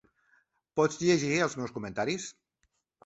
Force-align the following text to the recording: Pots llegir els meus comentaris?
Pots 0.79 0.97
llegir 1.03 1.37
els 1.49 1.57
meus 1.61 1.75
comentaris? 1.79 2.27